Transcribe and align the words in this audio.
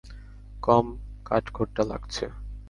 কম 0.63 0.85
কাটখোট্টা 1.25 1.83
লাগছে। 1.83 2.25